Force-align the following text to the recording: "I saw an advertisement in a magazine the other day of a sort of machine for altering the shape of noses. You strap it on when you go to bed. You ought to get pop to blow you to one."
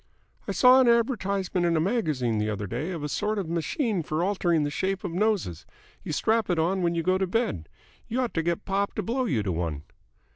"I 0.47 0.51
saw 0.51 0.81
an 0.81 0.87
advertisement 0.87 1.63
in 1.63 1.77
a 1.77 1.79
magazine 1.79 2.39
the 2.39 2.49
other 2.49 2.65
day 2.65 2.89
of 2.89 3.03
a 3.03 3.07
sort 3.07 3.37
of 3.37 3.47
machine 3.47 4.01
for 4.01 4.23
altering 4.23 4.63
the 4.63 4.71
shape 4.71 5.03
of 5.03 5.13
noses. 5.13 5.63
You 6.01 6.11
strap 6.11 6.49
it 6.49 6.57
on 6.57 6.81
when 6.81 6.95
you 6.95 7.03
go 7.03 7.19
to 7.19 7.27
bed. 7.27 7.69
You 8.07 8.21
ought 8.21 8.33
to 8.33 8.41
get 8.41 8.65
pop 8.65 8.95
to 8.95 9.03
blow 9.03 9.25
you 9.25 9.43
to 9.43 9.51
one." 9.51 9.83